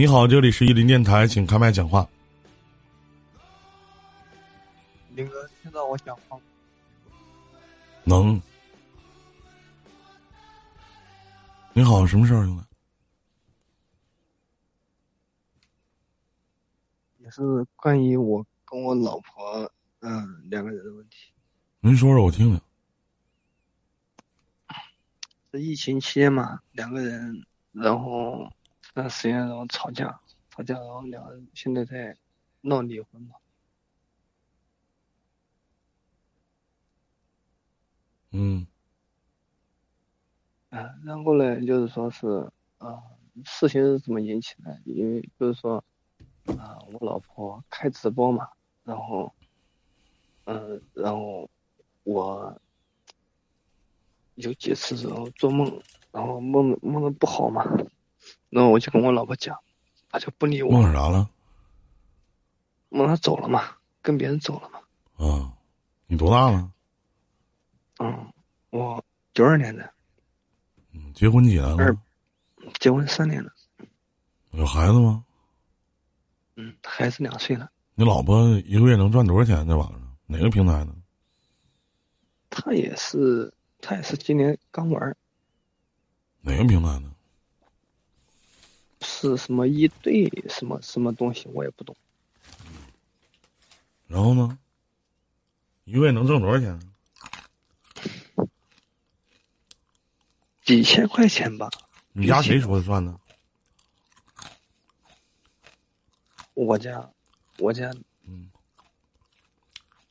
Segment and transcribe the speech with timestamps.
[0.00, 2.08] 你好，这里是伊林电台，请开麦讲话。
[5.14, 6.42] 林哥，听到我讲话吗？
[8.04, 8.40] 能。
[11.74, 12.64] 你好，什么事儿，兄弟？
[17.18, 17.42] 也是
[17.76, 21.30] 关于我跟我老婆嗯两个人的问题。
[21.80, 22.58] 您说说，我听听。
[25.52, 28.59] 这疫情期间嘛，两个人，然后这
[28.94, 30.20] 段时间然后吵架，
[30.50, 32.16] 吵架，然后两个人现在在
[32.62, 33.36] 闹离婚嘛。
[38.32, 38.66] 嗯
[40.70, 42.48] 啊，然后呢，就是说是
[42.78, 43.02] 啊，
[43.44, 44.80] 事情是怎么引起的？
[44.84, 45.84] 因为就是说
[46.56, 48.48] 啊，我老婆开直播嘛，
[48.84, 49.32] 然后
[50.44, 51.50] 嗯，然后
[52.04, 52.60] 我
[54.36, 57.64] 有几次然后做梦，然后梦梦的不好嘛，
[58.50, 59.58] 然后我就跟我老婆讲，
[60.10, 61.30] 她就不理我，梦啥了？
[62.88, 64.80] 梦她走了嘛，跟别人走了嘛。
[65.16, 65.52] 啊，
[66.06, 66.70] 你多大了？
[67.98, 68.32] 嗯，
[68.70, 69.92] 我九二年的，
[70.92, 72.00] 嗯，结婚几年二了？
[72.78, 73.52] 结婚三年了，
[74.50, 75.24] 有孩子吗？
[76.56, 77.70] 嗯，孩子两岁了。
[77.94, 80.16] 你老婆一个月能赚多少钱在网上？
[80.26, 80.94] 哪个平台呢？
[82.48, 85.16] 她也是，她也是今年刚玩儿，
[86.40, 87.09] 哪个平台呢？
[89.00, 91.96] 是什么一对什么什么东西，我也不懂。
[94.06, 94.58] 然后呢？
[95.84, 96.80] 一个月能挣多少钱？
[100.64, 101.68] 几千块钱吧。
[102.12, 103.18] 你家谁说了算呢？
[106.54, 107.10] 我家，
[107.58, 107.90] 我家
[108.26, 108.50] 嗯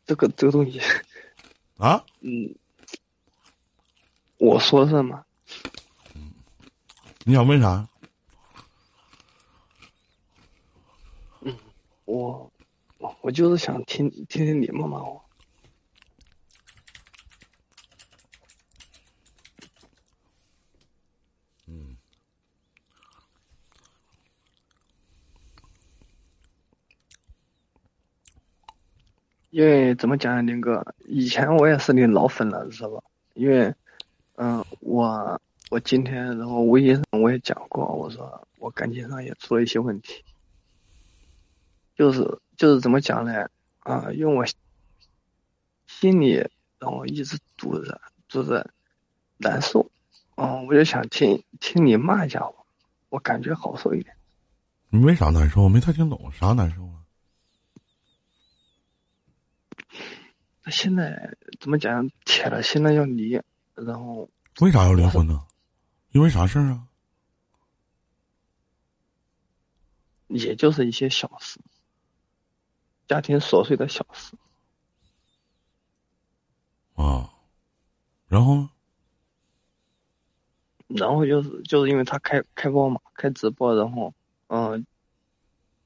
[0.06, 0.82] 这个这个东西，
[1.78, 2.04] 啊？
[2.22, 2.56] 嗯，
[4.38, 5.26] 我说了算吗？
[7.26, 7.89] 你想问啥？
[12.10, 12.52] 我，
[13.22, 15.04] 我就是想听听听你们嘛。
[15.04, 15.24] 我
[21.67, 21.95] 嗯，
[29.52, 33.04] 因为怎么讲呢，林哥，以前我也是你老粉了，知道吧？
[33.36, 33.72] 因为，
[34.38, 35.39] 嗯，我
[35.70, 40.23] 我今天然后微信上我也讲过，我说我感情上也出了一些问题，
[41.99, 43.49] 就是就是怎么讲呢？
[43.80, 44.45] 啊，因为我
[45.86, 46.36] 心里
[46.80, 47.99] 然后一直堵着
[48.30, 48.71] 堵着
[49.36, 49.92] 难受，
[50.36, 52.65] 嗯，我就想听听你骂一下我，
[53.09, 54.15] 我感觉好受一点。
[54.88, 55.64] 你为啥难受？
[55.64, 57.04] 我没太听懂，啥难受啊？
[60.64, 62.09] 那现在怎么讲？
[62.23, 63.42] 铁了心了要离，
[63.76, 64.30] 然后
[64.61, 65.45] 为啥要离婚呢？
[66.11, 66.88] 因为啥事儿啊？
[70.27, 71.59] 也就是一些小事，
[73.09, 74.37] 家庭琐碎的小事。
[76.95, 77.33] 啊，
[78.27, 78.70] 然后呢？
[80.87, 84.14] 然后就是就是因为他开开播嘛，开直播，然后
[84.47, 84.86] 嗯，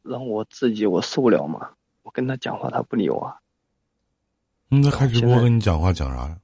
[0.02, 1.72] 然后我自己我受不了嘛，
[2.04, 3.38] 我跟他讲话他不理我，
[4.68, 6.40] 你在开直播跟你讲话讲啥呀？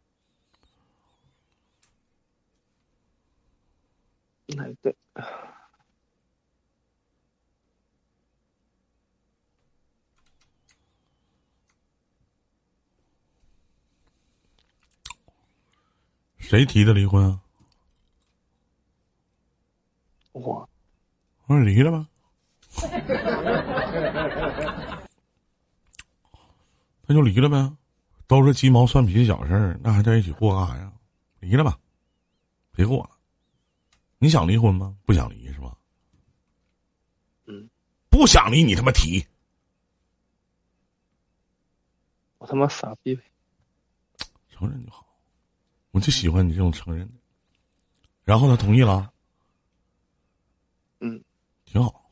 [4.47, 4.95] 那对，
[16.49, 17.39] 谁提的离婚啊？
[20.31, 20.67] 我
[21.45, 22.07] 我说离了吧。
[27.05, 27.71] 那就离了呗，
[28.25, 30.91] 都是鸡毛蒜皮的小事儿，那还在一起过干啥呀？
[31.39, 31.77] 离了吧，
[32.71, 33.11] 别过了。
[34.17, 34.97] 你想离婚吗？
[35.05, 35.77] 不想离是吧？
[37.45, 37.69] 嗯，
[38.09, 39.23] 不想离，你他妈提。
[42.39, 43.21] 我他妈傻逼呗，
[44.49, 45.05] 承认就好，
[45.91, 47.13] 我就喜欢你这种承认的。
[48.23, 49.11] 然后他同意了，
[50.99, 51.23] 嗯，
[51.65, 52.05] 挺好。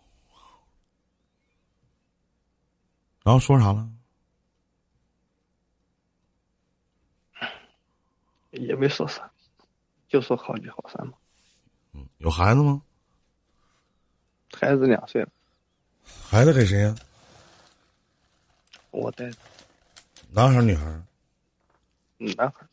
[3.24, 3.90] 然后说啥了？
[8.52, 9.30] 也没说啥，
[10.08, 11.14] 就说好聚好散嘛。
[11.94, 12.82] 嗯，有孩子吗？
[14.54, 15.30] 孩子两岁了，
[16.24, 16.96] 孩子给谁呀、
[18.92, 19.38] 我带着，
[20.32, 21.04] 男孩儿女孩儿？
[22.20, 22.70] 嗯，男孩儿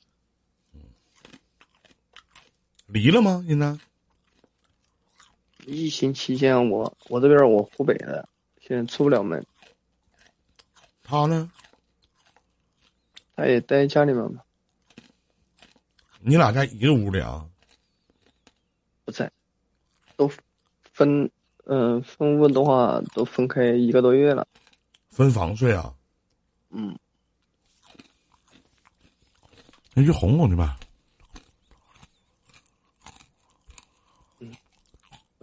[2.95, 3.45] 离了吗？
[3.49, 3.77] 现在？
[5.67, 8.29] 疫情期间我我这边我湖北的，
[8.61, 9.45] 现在出不了门，
[11.03, 11.51] 他呢？
[13.35, 14.43] 他也待家里面嘛，
[16.21, 17.45] 你俩在一个屋里啊？
[19.05, 19.29] 不在，
[20.15, 20.31] 都
[20.93, 21.29] 分
[21.65, 24.47] 嗯，分屋的话都分开一个多月了。
[25.09, 25.93] 分房睡啊？
[26.71, 26.97] 嗯。
[29.95, 30.79] 那去哄哄去吧。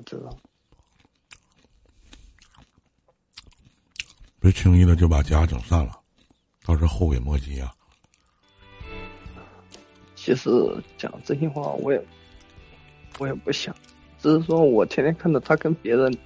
[0.01, 0.35] 我知道。
[4.39, 5.99] 别轻易的就把家整散了，
[6.65, 7.71] 到时候后悔莫及啊。
[10.15, 10.49] 其实
[10.97, 12.03] 讲真心话，我也
[13.19, 13.75] 我也不想，
[14.19, 16.17] 只是说我天天看到他跟别人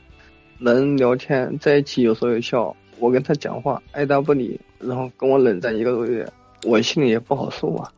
[0.57, 2.74] 能聊天在一起，有说有笑。
[3.00, 6.25] 我跟他讲话爱答不理，然后跟我冷战一个多月，
[6.63, 7.92] 我心里也不好受啊。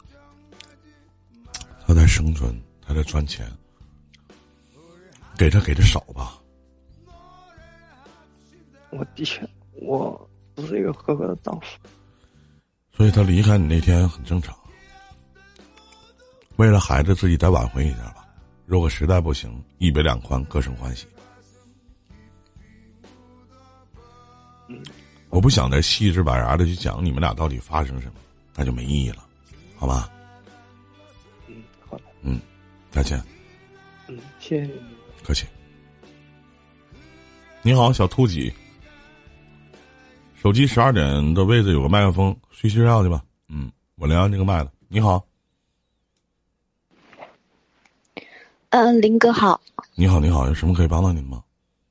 [1.86, 3.48] 他在生存，他在赚钱，
[5.38, 6.42] 给他给的少吧。
[8.90, 9.48] 我的确，
[9.82, 11.68] 我不是一个合格的丈夫。
[12.92, 14.58] 所以他离开你那天很正常。
[16.56, 18.26] 为了孩子，自己再挽回一下吧。
[18.66, 21.06] 如果实在不行，一别两宽，各生欢喜。
[25.30, 28.16] 我不想再细致板牙的去讲你们俩到底发生什么，
[28.56, 29.24] 那就没意义了，
[29.76, 30.10] 好吧？
[31.46, 32.04] 嗯，好的。
[32.22, 32.42] 嗯，
[32.90, 33.22] 再见。
[34.08, 34.97] 嗯，谢谢你。
[35.28, 35.46] 客气。
[37.62, 38.54] 你好，小兔几。
[40.38, 43.22] 手机十二点的位置有个麦克风，睡睡觉去吧。
[43.50, 44.72] 嗯，我连上这个麦了。
[44.88, 45.28] 你好。
[48.70, 49.60] 嗯，林哥好。
[49.96, 51.44] 你好，你好，有什么可以帮到您吗？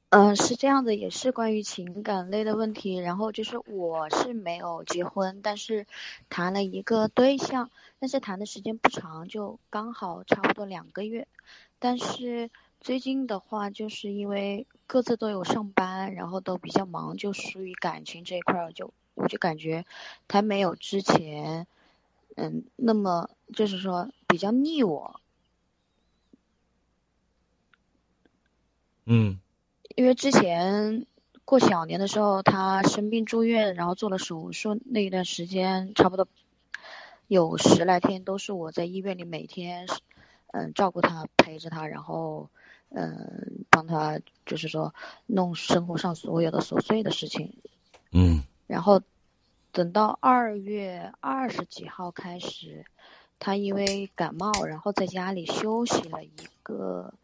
[0.08, 2.96] 嗯，是这样的，也是关于情感类的问题。
[2.96, 5.86] 然后就是我是没有结婚，但是
[6.30, 7.68] 谈了一个对象，
[7.98, 11.28] 但是谈的时间不长，就刚好差不多两个月。
[11.78, 12.48] 但是
[12.80, 19.84] 最近的话，就是因为各自都有上班，然后都比较忙，就属于感情这一块儿，就我就感觉
[20.28, 21.66] 他没有之前，
[22.36, 25.20] 嗯，那么就是说比较腻我。
[29.04, 29.40] 嗯。
[29.94, 31.06] 因为之前
[31.44, 36.28] 过小年的时候，他生病住院，然后做了手术，那一段时间差不多
[37.26, 39.86] 有十来天都是我在医院里每天
[40.52, 42.50] 嗯照顾他，陪着他，然后
[42.90, 44.94] 嗯帮他就是说
[45.26, 47.56] 弄生活上所有的琐碎的事情。
[48.12, 48.42] 嗯。
[48.66, 49.02] 然后
[49.72, 52.84] 等到二月二十几号开始，
[53.38, 57.14] 他因为感冒，然后在家里休息了一个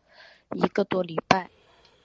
[0.55, 1.51] 一个多礼拜。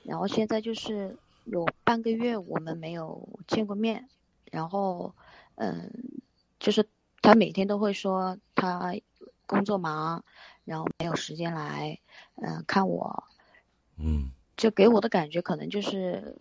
[0.04, 4.08] 然后现在就是有半个月我们没有见过面，
[4.50, 5.14] 然后
[5.56, 5.92] 嗯，
[6.60, 6.88] 就是
[7.22, 8.96] 他每天都会说他
[9.46, 10.24] 工作忙，
[10.64, 12.00] 然后没有时间来
[12.36, 13.26] 嗯看我，
[14.00, 16.36] 嗯，就给我的感觉可能就是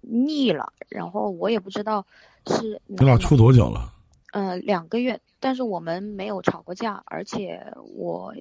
[0.00, 2.06] 腻了，然后我也不知道
[2.46, 3.92] 是你俩处多久了？
[4.32, 8.34] 嗯，两个月，但是我们没有吵过架，而且我。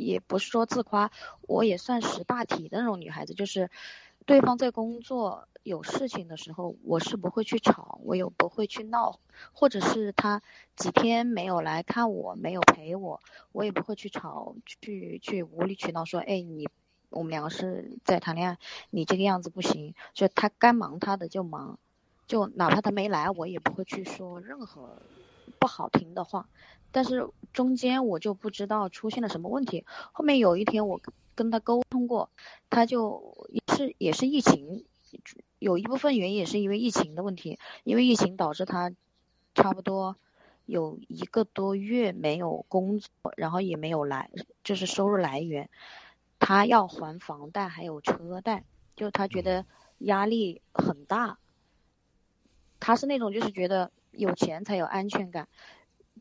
[0.00, 1.10] 也不是说自夸，
[1.40, 3.68] 我也算识大体的那种女孩子，就是
[4.26, 9.18] 对方在工作有事情的时候，我是不会去吵，我也不会去闹，
[9.52, 10.40] 或者是他
[10.76, 16.68] 几天没有来看我，没有陪我，我也不会去吵，去去无理取闹说，哎，你
[17.10, 18.58] 我们两个是在谈恋爱，
[18.90, 21.78] 你这个样子不行，就他该忙他的就忙，
[22.26, 25.00] 就哪怕他没来，我也不会去说任何
[25.58, 26.48] 不好听的话。
[26.90, 29.84] 但是中间我就不知道出现了什么问题。
[30.12, 31.00] 后面有一天我
[31.34, 32.30] 跟他沟通过，
[32.70, 34.84] 他就也是也是疫情，
[35.58, 38.92] 有一部分原因也是因为疫情的问题，因为疫情导致他
[39.54, 40.16] 差不多
[40.64, 44.30] 有一个多月没有工作，然后也没有来
[44.64, 45.68] 就是收入来源，
[46.38, 48.64] 他要还房贷还有车贷，
[48.96, 49.66] 就他觉得
[49.98, 51.38] 压力很大。
[52.80, 55.48] 他是那种就是觉得有钱才有安全感。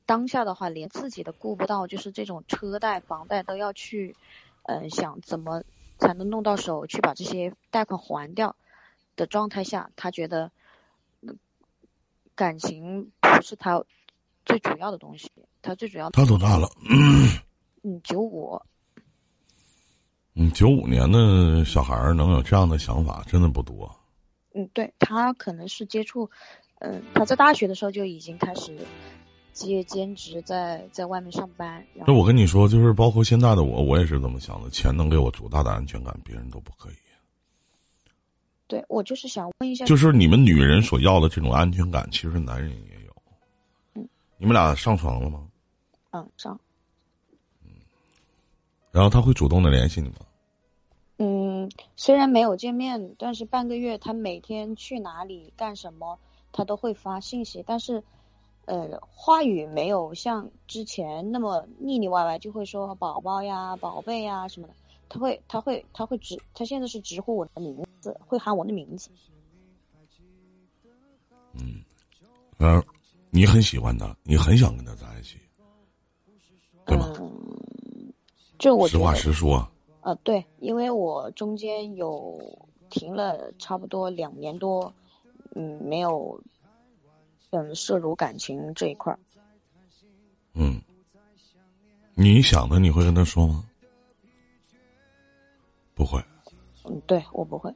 [0.05, 4.15] 当下的话，连自己都顾不到，就是这种车贷、房贷都要去，
[4.63, 5.63] 嗯，想怎么
[5.99, 8.55] 才能弄到手去把这些贷款还掉
[9.15, 10.51] 的状态下，他觉得
[12.35, 13.83] 感情不是他
[14.45, 15.31] 最主要的东西，
[15.61, 16.09] 他最主要。
[16.09, 16.69] 他多大了？
[17.83, 18.61] 嗯，九五。
[20.37, 23.89] 嗯，九五年的小孩能有这样的想法，真的不多。
[24.53, 26.29] 嗯，对他可能是接触，
[26.79, 28.77] 嗯，他在大学的时候就已经开始。
[29.53, 31.83] 接兼职，在在外面上班。
[32.05, 34.69] 那我跟你说，就是包括现在的我，我也是这么想的。
[34.69, 36.95] 钱能给我多大的安全感，别人都不可以。
[38.67, 43.15] 对，我就是想问一下，就是你们女人所要的这种安全感，其实男人也有。
[43.95, 44.07] 嗯。
[44.37, 45.47] 你们俩上床了吗？
[46.11, 46.59] 嗯，上。
[47.65, 47.71] 嗯。
[48.91, 50.17] 然后他会主动的联系你吗？
[51.17, 56.19] 嗯，虽然没有见面，但是半个月，他每天去哪里干什么，
[56.51, 58.03] 他都会发信息，但是。
[58.67, 64.73] 呃，话语没有像之前那么腻腻歪歪，就会说宝宝呀、宝贝呀什么的。
[65.07, 67.85] 他会，他会，他会直，他现在是直呼我的名。
[68.01, 69.09] 字，会喊我的名字。
[71.53, 71.81] 嗯，
[72.57, 72.83] 呃，
[73.29, 75.37] 你很喜欢他，你很想跟他在一起，
[76.85, 77.13] 对吗？
[77.21, 78.11] 嗯，
[78.59, 79.65] 就我实话实说。
[80.07, 82.39] 呃，对，因为我中间有
[82.89, 84.93] 停了差不多两年多，
[85.53, 86.41] 嗯，没有，
[87.49, 89.19] 嗯，涉入感情这一块儿。
[90.53, 90.81] 嗯，
[92.15, 93.65] 你想的你会跟他说吗？
[95.93, 96.23] 不会。
[96.85, 97.69] 嗯，对我不会。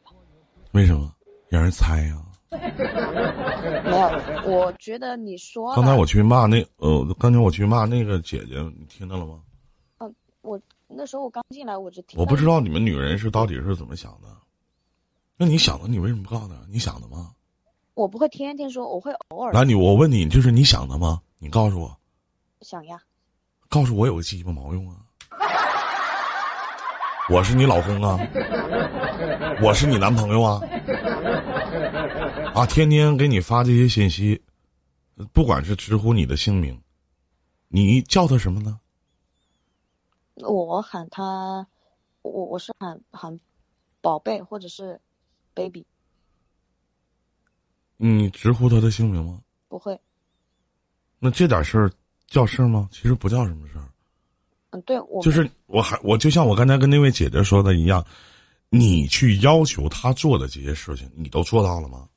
[0.72, 1.14] 为什么？
[1.50, 2.24] 让人猜呀。
[3.84, 5.76] 没有，我觉得你说。
[5.76, 9.42] 刚才我去骂那呃，刚才我去骂那个姐姐，你听到了吗？
[11.02, 12.20] 那时候我刚进来，我就听。
[12.20, 14.28] 我不知道你们女人是到底是怎么想的。
[15.36, 16.54] 那你想的，你为什么不告诉他？
[16.70, 17.32] 你想的吗？
[17.96, 19.52] 我不会天天说，我会偶尔。
[19.52, 21.20] 那，你我问你，就是你想的吗？
[21.40, 21.98] 你告诉我。
[22.62, 23.02] 想呀。
[23.68, 24.98] 告诉我有个鸡巴毛用啊！
[27.32, 28.20] 我是你老公啊，
[29.64, 30.62] 我是你男朋友啊，
[32.54, 34.40] 啊，天天给你发这些信息，
[35.34, 36.80] 不管是直呼你的姓名，
[37.70, 38.80] 你叫他什么呢？
[40.42, 41.68] 我喊他，
[42.22, 43.40] 我我是喊喊
[44.02, 45.00] 宝贝或者是
[45.54, 45.86] baby。
[47.98, 49.42] 你直呼他的姓名吗？
[49.68, 50.00] 不会。
[51.20, 51.92] 那这点事儿
[52.28, 52.90] 叫事儿吗？
[52.92, 53.88] 其实不叫什么事儿。
[54.72, 58.04] 嗯，对，我就是我还我就像我刚才跟那位姐姐说的一样，
[58.70, 62.08] 你去要求他做的这些事情，你都做到了吗？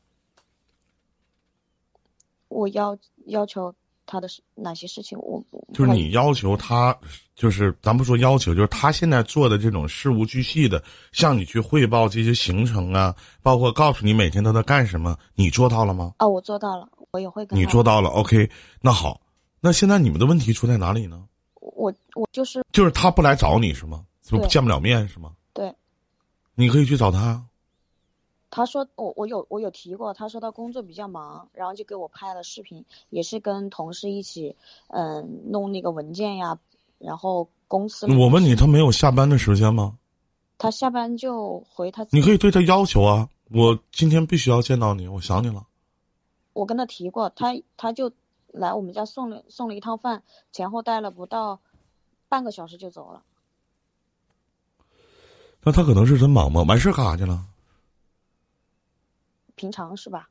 [2.49, 3.75] 我要要求
[4.07, 5.19] 他的哪些事情？
[5.19, 5.43] 我
[5.73, 6.97] 就是你要求他，
[7.35, 10.83] 就是咱不说要求，就是他现在做的这种事无巨细的
[11.13, 16.15] 向你去汇报这些行程啊，包括告诉你每天都在干什么，你做到了吗？
[16.19, 17.59] 啊，我做到了，我也会跟。
[17.59, 18.49] 你做到了，OK，
[18.81, 19.21] 那好，
[19.61, 21.25] 那现在你们的问题出在哪里呢？
[21.61, 24.05] 我我就是就是他不来找你是吗？
[24.23, 25.33] 就见不了面是吗？
[25.53, 25.75] 对，
[26.55, 27.43] 你可以去找他。
[28.57, 34.55] 他说我我有我有提过，他说他工作比较忙，然后就给我拍了视频，也是跟同事一起
[34.87, 36.61] 嗯弄那个文件呀，
[36.99, 38.07] 然后公司。
[38.07, 39.99] 我问你，他没有下班的时间吗？
[40.57, 42.07] 他下班就回他。
[42.11, 45.67] 你可以对他要求啊，我今天必须要见到你，我想你了。
[46.53, 48.13] 我跟他提过，他他就。
[48.57, 51.59] 来我们家送了送了一趟饭，前后待了不到
[52.29, 53.25] 半个小时就走了。
[55.65, 56.63] 那他可能是真忙吗？
[56.63, 57.45] 完事干啥去了？
[59.55, 60.29] 平常是吧？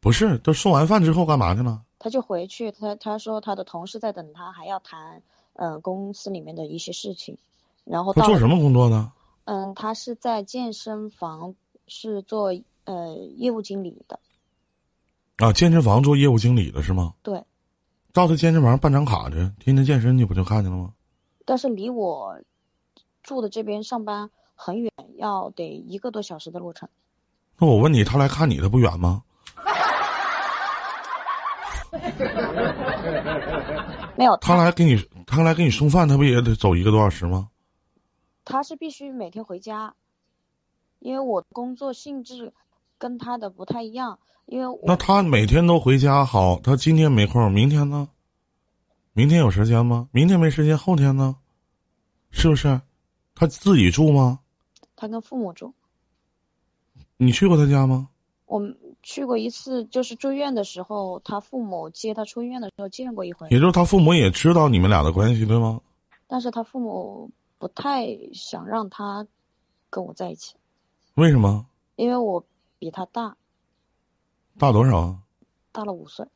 [0.00, 1.82] 不是，都送完饭之后干嘛去了？
[1.98, 5.22] 他就回去，他他说他的同事在等他，还要谈
[5.54, 7.38] 嗯公司里面的一些事情。
[7.84, 9.12] 然后他做什么工作呢？
[9.44, 11.54] 嗯，他是在健身房
[11.86, 12.54] 是做
[12.84, 14.20] 呃业务经理的。
[15.38, 17.14] 啊，健身房做业务经理的是吗？
[17.22, 17.42] 对，
[18.12, 20.92] 到他健身房办张卡去，天天健身你，不就看见了吗？
[21.44, 22.40] 但是离我
[23.22, 26.88] 住的这边上班很远，要得一个多小时的路程。
[27.58, 29.24] 那我问你，他来看你，他不远吗？
[34.16, 34.96] 没有，他来给你，
[35.26, 37.48] 他来给你送饭，他不也得走一个多小时吗？
[38.44, 39.94] 他是必须每天回家，
[41.00, 42.52] 因为我工作性质
[42.96, 44.18] 跟他的不太一样。
[44.46, 48.08] 因为那他每天都回家好，他今天没空，明天呢？
[49.12, 50.08] 明天有时间吗？
[50.10, 51.36] 明天没时间，后天呢？
[52.30, 52.80] 是不是？
[53.34, 54.40] 他自己住吗？
[54.96, 55.74] 他跟父母住。
[57.18, 58.08] 你去过他家吗？
[58.46, 58.62] 我
[59.02, 63.48] 去过一次，就是住院的时候，他父母接他出院的时候见过一回。
[63.50, 65.80] 也就是他父母也知道你们俩的关系，对吗？
[66.26, 69.26] 但是他父母不太想让他
[69.90, 70.54] 跟我在一起。
[71.14, 71.66] 为什么？
[71.96, 72.44] 因为我
[72.78, 73.36] 比他大。
[74.56, 75.18] 大多少？
[75.72, 76.26] 大了五岁。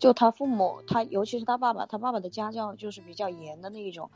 [0.00, 4.10] 就他父母，他尤其是他爸爸，他爸爸的家教就是比较严的那一种。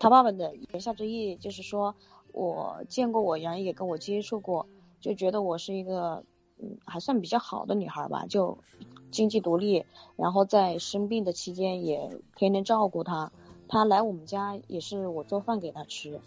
[0.00, 1.94] 他爸爸的言下之意就是说，
[2.32, 4.66] 我见过我，人也跟我接触过，
[5.00, 6.24] 就觉得我是一个
[6.60, 8.58] 嗯还算比较好的女孩吧，就
[9.10, 13.32] 经济独立，然后在生病的期间也天天照顾他。
[13.68, 16.20] 他来我们家也是我做饭给他吃，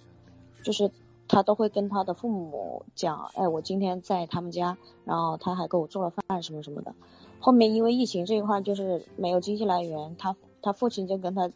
[0.64, 0.92] 就是
[1.28, 6.94] 他都会跟他的父母讲，哎，我今天在他们家，然后他还给我做了饭什么什么的。
[7.42, 11.50] 后面因为疫情这一块就是没有经济来源，他他父亲就跟他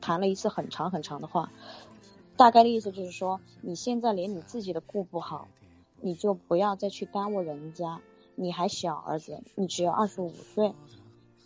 [0.00, 1.52] 谈了一次很长很长的话，
[2.36, 5.46] 大概的意思就是说，你现在连你自己都顾不好，
[6.00, 8.00] 你就不要再去耽误人家，
[8.34, 10.72] 你还小，儿子，你只有二十五岁，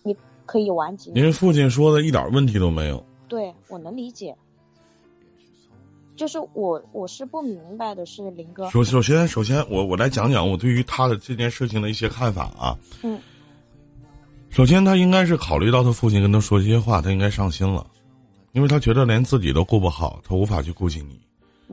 [0.04, 0.16] 你
[0.46, 1.26] 可以晚几年。
[1.26, 3.04] 您父亲说的一点问题都没有。
[3.26, 4.36] 对，我能理解，
[6.14, 8.70] 就是我我是不明白的是林哥。
[8.70, 12.78] 首首先首先我我来讲讲我对于他的这件事情的一些看法啊。
[13.02, 13.20] 嗯。
[14.54, 17.84] 首先他应该是考虑到他父亲跟他说这些话，他应该上心了。
[18.52, 21.20] 因为他觉得连自己都顾不好，他无法去顾及你。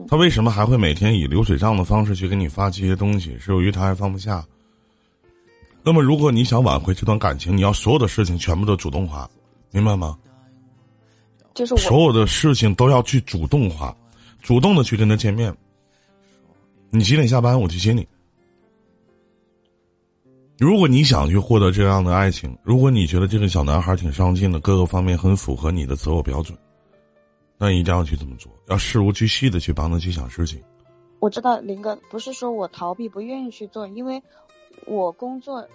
[0.08, 3.38] 他为什么还会每天以流水账的方式去给你发这些东西？
[3.38, 4.44] 是由于他还放不下。
[5.84, 9.30] 那么，如果你想挽回这段感情，你要所有的事情全部都主动化，
[9.70, 10.18] 明白吗？
[11.54, 13.96] 就是所有的事情都要去主动化，
[14.42, 15.54] 主动的去跟他见面。
[16.90, 17.60] 你几点下班？
[17.60, 18.04] 我去接你。
[20.62, 26.56] 如果你想去获得这样的爱情，如果你觉得这个小男孩挺上进的，各个方面很符合你的择偶标准，
[27.58, 30.62] 那一定要去这么做，要事无巨细的去帮他去想事情。
[31.18, 34.22] 我知道林哥不是说我逃避不愿意去做，因为
[34.86, 35.66] 我工作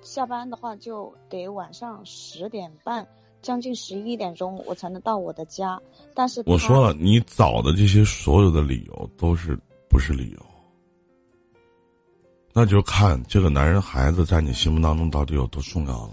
[0.00, 3.06] 下班的话就得晚上十点半，
[3.42, 5.78] 将近十一点钟我才能到我的家。
[6.14, 9.54] 但是我说了，你找的这些所有的理由都是
[9.86, 10.38] 不是理由。
[12.56, 16.12] 那就看这个男人孩子在你心目当中到底有多重要了。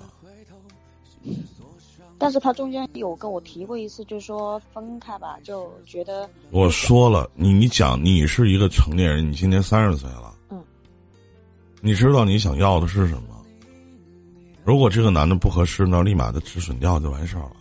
[2.17, 10.59] 但是他中间有跟我提过一次，就是说分开吧，就觉得我说了，你你讲你是一个成年人，你今年三十岁了，嗯，
[11.79, 13.43] 你知道你想要的是什么？
[14.63, 17.55] 如果这个男的不合适，那立马的止损掉就完事儿了。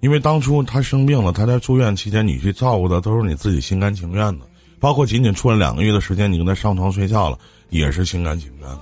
[0.00, 4.46] 因为当初他生病了，他在住院期间，你去照顾的都是你自己心甘情愿的。
[4.78, 7.38] 包括仅仅处了两个月的时间，你跟他上床睡觉了，
[7.70, 8.80] 也是心甘情愿的。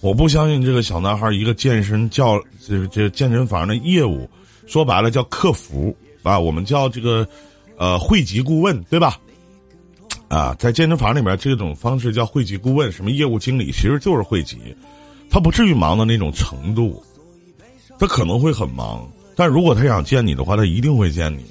[0.00, 4.28] 我不相信这个小男孩一个健身教这这健身房的业务，
[4.66, 7.26] 说白了叫客服啊，我们叫这个
[7.76, 9.18] 呃汇集顾问对吧？
[10.28, 14.58] 啊，在健身房里面这种方式叫汇集顾问，什么业务经理其实就是汇集，
[15.28, 17.02] 他不至于忙到那种程度，
[17.98, 21.44] 他可能会很忙，但如果他想见你的话，他一定会见你，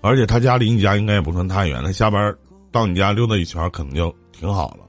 [0.00, 2.34] 而且他家离你家应该也不算太远，他下班。
[2.76, 4.80] 到你家溜达一圈，可能就挺好了。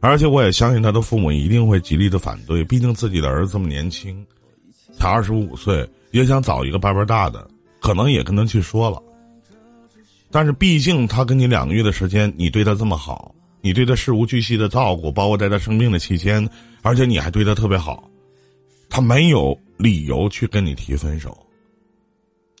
[0.00, 4.26] 而且我也相信他的父母一定会极力的反对，毕竟自己的儿子这么年轻，
[4.96, 7.48] 才二十五岁，也想找一个爸爸大的，
[7.80, 9.00] 可能也跟他去说了。
[10.32, 16.48] 但是毕竟他跟你两个月的时间，你对他这么好，你对他事无巨细的照顾，包括在他生病的期间，
[16.82, 18.10] 而且你还对他特别好，
[18.90, 21.36] 他没有理由去跟你提分手。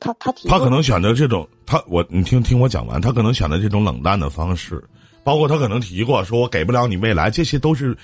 [0.00, 4.82] 他他他可能选择这种，他我你听听我讲完，他可能选择这种冷淡的方式，
[5.22, 7.94] 包括他可能提过说我给不了你未来，这些都是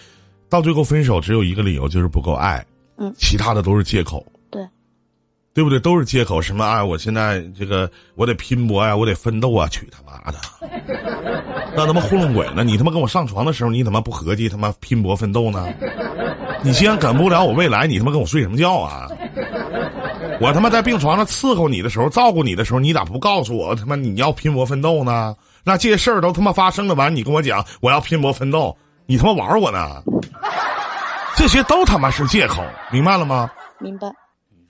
[0.51, 2.63] 到最后分手只有一个理由就是不够爱，
[2.99, 4.63] 嗯，其他的都是借口，对，
[5.55, 5.81] 对不对？
[5.81, 6.85] 都是借口，什么啊？
[6.85, 9.67] 我现在这个我得拼搏呀，我得奋斗啊！
[9.69, 10.39] 去他妈的，
[11.75, 12.63] 那他妈糊弄鬼呢？
[12.63, 15.73] 你他妈跟我上床的时候，你他妈不合计他妈拼搏奋斗呢？
[16.63, 19.09] 你既然给不了我未来，你他妈跟我睡什么觉啊？
[20.45, 25.35] 我他妈在病床上伺候你的时候，照顾你的时候，你咋不告诉我他妈你要拼搏奋斗呢？
[25.65, 28.77] 那这些事儿都他妈发生了，完你跟我讲我要拼搏奋斗，
[29.07, 30.03] 你他妈玩我呢？
[31.35, 33.51] 这些都他妈是借口，明白了吗？
[33.81, 34.07] 明白。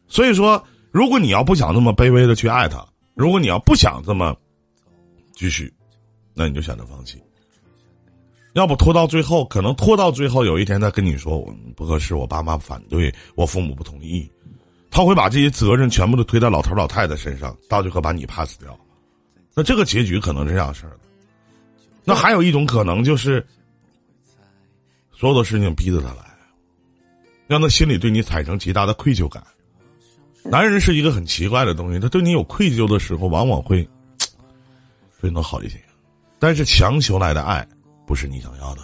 [0.06, 4.32] 所以说，如果你要不想那么卑微的去爱他，如果你要不想这么
[5.34, 5.74] 继续，
[6.34, 7.20] 那你就选择放弃。
[8.52, 14.30] 要不拖到最后，可能拖到最后有一天他跟你说我不合适，我爸妈反对，我父母不同意。
[14.94, 18.78] 他会把这些责任全部都推到老头老太太身上，到最后把你 pass 掉。
[19.52, 21.00] 那这个结局可能是这样事儿的。
[22.04, 23.44] 那还有一种可能就是，
[25.10, 26.24] 所有的事情逼着他来，
[27.48, 29.42] 让他心里对你产生极大的愧疚感。
[30.44, 33.88] 男人是一个很奇怪的东西，他对你有愧疚的时候，往往会
[35.18, 35.76] 会能好一些。
[36.38, 37.66] 但是强求来的爱，
[38.06, 38.82] 不是你想要的。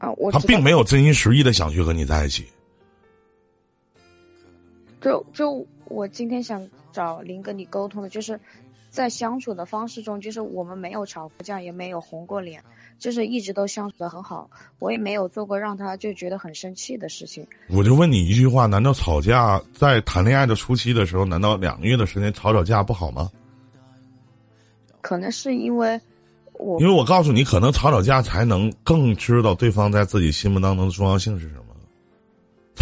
[0.00, 2.44] 啊，我他并没有真心实意的想去和你在一起。
[5.04, 8.40] 就就我今天想找林跟你沟通的，就是
[8.88, 12.64] 在相处的方式中，就是我们没有吵过架，也没有红过脸，
[12.98, 14.48] 就是一直都相处的很好。
[14.78, 17.46] 我也没有做过让他就觉得很生气的事情。
[17.68, 23.30] 我就问你一句话：难道吵架在谈恋爱的初期的时候，难道两个月的时间吵吵架不好吗？
[25.02, 26.00] 可能是因为
[26.54, 31.63] 我，因为我告诉你，可能吵吵架才能更知道对方在自己心目当中的重要性是什么。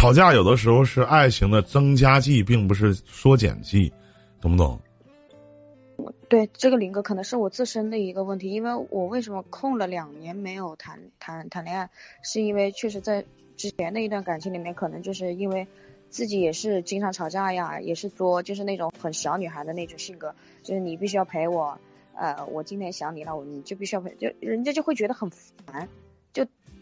[0.03, 3.93] 吵架有的时候是爱情的增加剂，并不是缩减剂，
[4.41, 4.77] 懂不懂？
[6.27, 11.89] 对这个林哥可能是我自身的一个问题，因为我为什么空了两年没有谈谈谈恋爱，
[12.21, 13.23] 是因为确实在
[13.55, 15.69] 之前的一段感情里面，可能就是因为
[16.09, 21.79] 自己也是经常吵架呀，也是作，就是那种很小女孩的那种性格，就是你必须要陪我，
[22.13, 25.87] 呃，我今天想你了，我你就必须要陪，就人家就会觉得很烦。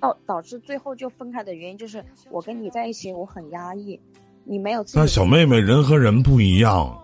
[0.02, 4.00] 就导导致最后就分开的原因就是我跟你在一起我很压抑，
[4.44, 4.84] 你没有。
[4.96, 6.98] 那小妹妹人和人不一样，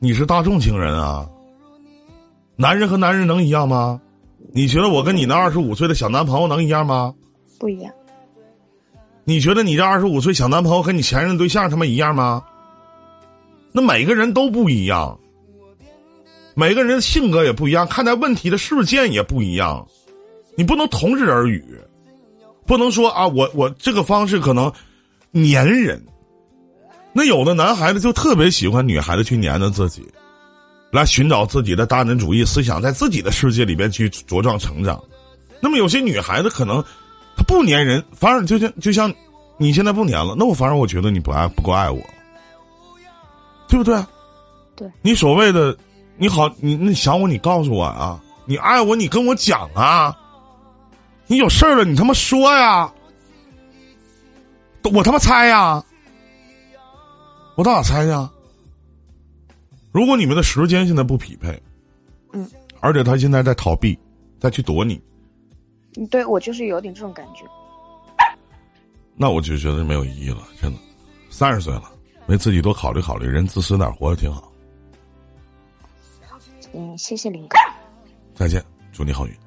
[0.00, 1.28] 你是大众情人啊，
[2.56, 4.00] 男人和男人能一样吗？
[4.52, 7.14] 你觉得我跟你那二十五岁的小男朋友能一样吗？
[7.58, 7.92] 不一样。
[9.24, 12.44] 你觉得你这二十五岁小男朋友和你前任对象他妈一样吗？
[13.72, 15.18] 那每个人都不一样，
[16.54, 19.88] 每个人的性格也不一样，看待问题的事件也不一样，
[20.56, 21.64] 你不能同日而语，
[22.66, 24.72] 不能说啊，我我这个方式可能
[25.32, 26.02] 粘人。
[27.12, 30.04] 那有的男孩子就特别喜欢女孩子去粘着自己，
[30.90, 35.02] 来寻找自己的大男主义思想，在自己的世界里边去茁壮成长。
[35.60, 36.82] 那么有些女孩子可能
[37.36, 39.12] 她不粘人，反而就像就像
[39.56, 42.00] 你现在不粘了，那我反而我觉得你不爱不够爱我，
[43.68, 44.04] 对不对？
[44.76, 45.76] 对，你所谓的
[46.16, 50.16] 你好，你那想我，你告诉我啊，你爱我，你跟我讲啊，
[51.26, 52.92] 你有事儿了，你他妈说呀，
[54.92, 55.82] 我他妈猜呀。
[57.56, 58.28] 我到哪猜呀？
[59.92, 61.62] 如果你们的时间现在不匹配，
[62.32, 63.96] 嗯，而且他现在在逃避，
[64.40, 65.00] 再去躲你，
[66.10, 67.44] 对我就是有点这种感觉。
[69.14, 70.78] 那我就觉得没有意义了，真的。
[71.30, 71.92] 三十岁了，
[72.26, 74.52] 为自己多考虑考虑，人自私点活着挺好。
[76.72, 77.56] 嗯，谢谢林哥。
[78.34, 78.60] 再见，
[78.92, 79.43] 祝你好运。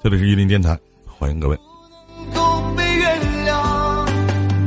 [0.00, 1.58] 这里是一林电台，欢迎各位。